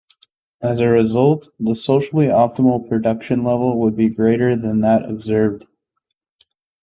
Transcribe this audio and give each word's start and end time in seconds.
As 0.63 0.79
a 0.79 0.87
result, 0.87 1.49
the 1.59 1.75
socially 1.75 2.25
optimal 2.25 2.89
production 2.89 3.43
level 3.43 3.79
would 3.81 3.95
be 3.95 4.09
greater 4.09 4.55
than 4.55 4.81
that 4.81 5.07
observed. 5.07 5.67